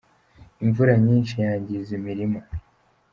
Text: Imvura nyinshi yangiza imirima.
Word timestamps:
Imvura 0.63 0.93
nyinshi 1.05 1.33
yangiza 1.43 1.89
imirima. 1.99 2.39